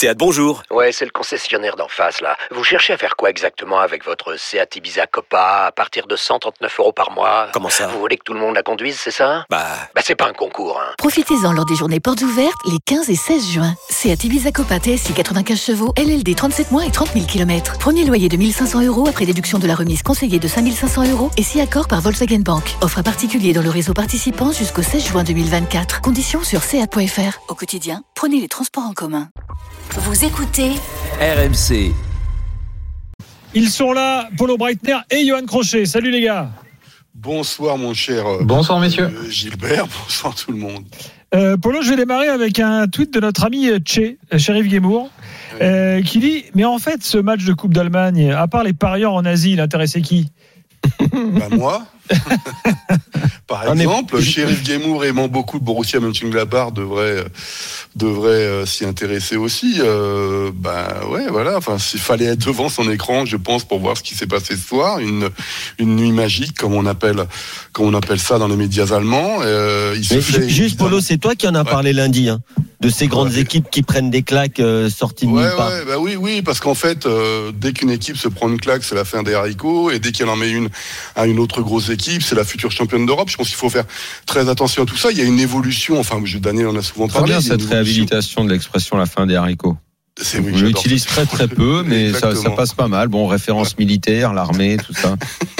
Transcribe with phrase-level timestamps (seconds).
[0.00, 0.62] Seat, bonjour.
[0.70, 2.34] Ouais, c'est le concessionnaire d'en face, là.
[2.52, 6.80] Vous cherchez à faire quoi exactement avec votre Seat Ibiza Copa à partir de 139
[6.80, 7.48] euros par mois?
[7.52, 7.86] Comment ça?
[7.88, 9.44] Vous voulez que tout le monde la conduise, c'est ça?
[9.50, 9.62] Bah...
[9.94, 10.94] Bah, c'est pas un concours, hein.
[10.96, 13.74] Profitez-en lors des journées portes ouvertes les 15 et 16 juin.
[14.00, 17.76] Seat Ibiza Copa TSI 95 chevaux, LLD 37 mois et 30 000 km.
[17.76, 21.42] Premier loyer de 1500 euros après déduction de la remise conseillée de 5500 euros et
[21.42, 22.64] si accord par Volkswagen Bank.
[22.80, 26.00] Offre à particulier dans le réseau participant jusqu'au 16 juin 2024.
[26.00, 27.40] Conditions sur seat.fr.
[27.48, 29.28] Au quotidien, prenez les transports en commun.
[29.90, 30.70] Vous écoutez
[31.20, 31.92] RMC.
[33.52, 35.84] Ils sont là, Polo Breitner et Johan Crochet.
[35.84, 36.48] Salut les gars.
[37.22, 39.04] Bonsoir mon cher euh, Bonsoir messieurs.
[39.14, 40.84] euh, Gilbert, bonsoir tout le monde.
[41.34, 45.10] Euh, Polo, je vais démarrer avec un tweet de notre ami Tché, Sheriff Guémour,
[45.60, 49.12] euh, qui dit Mais en fait, ce match de Coupe d'Allemagne, à part les parieurs
[49.12, 50.30] en Asie, il intéressait qui?
[51.12, 51.84] Bah moi
[53.46, 57.24] Par Ah, mais- exemple, Sheriff Guémour aimant beaucoup le Borussia Mönchengladbach devrait
[57.96, 59.76] devrait euh, s'y intéresser aussi.
[59.80, 61.56] Euh, bah ouais, voilà.
[61.58, 64.56] Enfin, s'il fallait être devant son écran, je pense, pour voir ce qui s'est passé
[64.56, 65.28] ce soir, une
[65.80, 67.24] une nuit magique, comme on appelle
[67.72, 69.38] comme on appelle ça dans les médias allemands.
[69.42, 71.70] Euh, il se Mais fait ju- juste évidemment- Polo, c'est toi qui en as Ouais.
[71.70, 72.40] parlé lundi, hein,
[72.80, 73.40] de ces grandes Ouais.
[73.40, 75.68] équipes qui prennent des claques euh, sorties de Ouais, nulle part.
[75.70, 78.84] ouais, bah oui, oui, parce qu'en fait, euh, dès qu'une équipe se prend une claque,
[78.84, 80.68] c'est la fin des haricots, et dès qu'elle en met une
[81.16, 83.28] à une autre grosse équipe, c'est la future championne d'Europe.
[83.30, 83.84] Je pense qu'il faut faire
[84.26, 85.10] très attention à tout ça.
[85.10, 85.98] Il y a une évolution.
[86.00, 87.32] Enfin, je- Daniel en a souvent Très parlé.
[87.34, 89.76] bien cette réhabilitation de l'expression la fin des haricots.
[90.18, 93.08] Oui, On j'adore l'utilise très très peu, mais ça, passe pas mal.
[93.08, 95.16] Bon, référence militaire, l'armée, tout ça.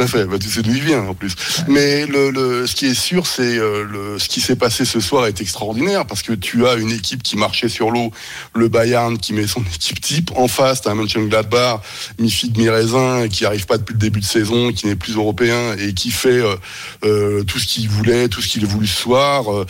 [0.00, 0.24] Tout à fait.
[0.24, 1.34] Bah, tu sais d'où il vient en plus.
[1.68, 4.98] Mais le, le, ce qui est sûr, c'est euh, le, ce qui s'est passé ce
[4.98, 8.10] soir est extraordinaire parce que tu as une équipe qui marchait sur l'eau,
[8.54, 11.82] le Bayern qui met son équipe type en face, t'as un Mönchengladbach,
[12.18, 15.16] mi figue mi raisin, qui arrive pas depuis le début de saison, qui n'est plus
[15.16, 16.56] européen et qui fait euh,
[17.04, 19.44] euh, tout ce qu'il voulait, tout ce qu'il a voulu ce soir.
[19.52, 19.66] Euh,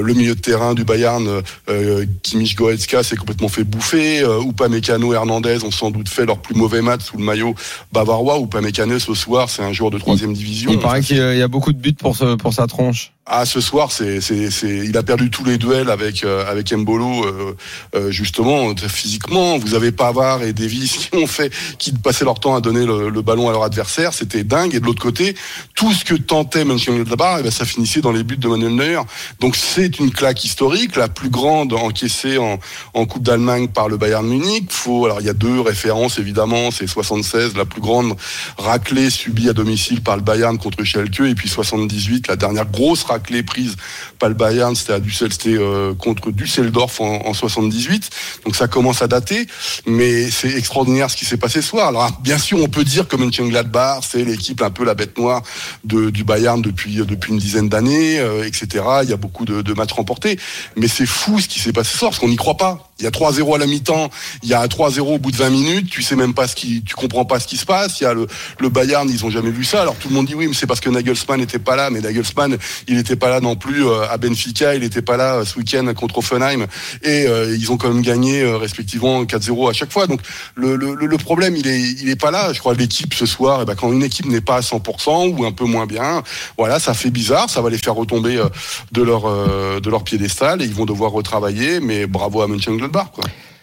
[0.00, 1.42] le milieu de terrain du Bayern,
[2.22, 4.20] Kimmich Goretzka s'est complètement fait bouffer.
[4.20, 7.56] Euh, Upamecano, Hernandez ont sans doute fait leur plus mauvais match sous le maillot
[7.90, 8.38] bavarois.
[8.38, 10.70] Upamecano ce soir, c'est un joueur de troisième division.
[10.72, 12.66] Il paraît qu'il y a il y a beaucoup de buts pour, ce- pour sa
[12.66, 13.12] tronche.
[13.24, 16.72] Ah, ce soir, c'est, c'est, c'est, il a perdu tous les duels avec euh, avec
[16.72, 17.56] Mbolo, euh,
[17.94, 19.58] euh, justement physiquement.
[19.58, 23.22] Vous avez Pavard et Davis qui ont fait, qui passaient leur temps à donner le,
[23.22, 24.12] ballon à leur adversaire.
[24.12, 24.74] C'était dingue.
[24.74, 25.36] Et de l'autre côté,
[25.76, 29.00] tout ce que tentait Mönchengladbach, eh ben, ça finissait dans les buts de Manuel Neuer.
[29.38, 32.58] Donc c'est une claque historique, la plus grande encaissée en,
[32.92, 34.64] en Coupe d'Allemagne par le Bayern Munich.
[34.68, 36.72] Faut, alors il y a deux références évidemment.
[36.72, 38.16] C'est 76, la plus grande
[38.58, 43.04] raclée subie à domicile par le Bayern contre Schalke, et puis 78, la dernière grosse
[43.04, 43.76] raclée prise
[44.18, 45.00] par le Bayern, c'était à
[45.46, 48.10] euh, contre Düsseldorf en, en 78.
[48.44, 49.46] Donc ça commence à dater,
[49.86, 51.88] mais c'est extraordinaire ce qui s'est passé ce soir.
[51.88, 55.42] Alors bien sûr, on peut dire que Mönchengladbach, c'est l'équipe un peu la bête noire
[55.84, 58.84] du Bayern depuis depuis une dizaine d'années, euh, etc.
[59.02, 60.38] Il y a beaucoup de, de matchs remportés,
[60.76, 62.91] mais c'est fou ce qui s'est passé ce soir, parce qu'on n'y croit pas.
[63.02, 64.10] Il y a 3-0 à la mi-temps,
[64.44, 66.84] il y a 3-0 au bout de 20 minutes, tu sais même pas ce qui,
[66.84, 68.00] tu comprends pas ce qui se passe.
[68.00, 68.28] Il y a le,
[68.60, 69.82] le Bayern, ils ont jamais vu ça.
[69.82, 72.00] Alors tout le monde dit oui, mais c'est parce que Nagelsmann n'était pas là, mais
[72.00, 75.44] Nagelsmann, il n'était pas là non plus euh, à Benfica, il n'était pas là euh,
[75.44, 76.66] ce week-end contre Offenheim,
[77.02, 80.06] et euh, ils ont quand même gagné respectivement 4-0 à chaque fois.
[80.06, 80.20] Donc
[80.54, 82.52] le, le, problème, il est, il est pas là.
[82.52, 85.44] Je crois l'équipe ce soir, eh ben, quand une équipe n'est pas à 100% ou
[85.44, 86.22] un peu moins bien,
[86.56, 88.40] voilà, ça fait bizarre, ça va les faire retomber
[88.92, 89.22] de leur
[89.80, 91.80] de leur piédestal et ils vont devoir retravailler.
[91.80, 93.24] Mais bravo à Mönchengladbach, quoi.